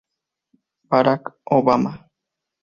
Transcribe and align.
Barack 0.89 1.23
Obama. 1.45 1.93